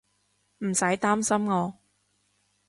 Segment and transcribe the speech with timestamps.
[0.65, 1.75] 唔使擔心我